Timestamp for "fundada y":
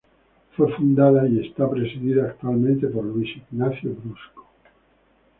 0.73-1.45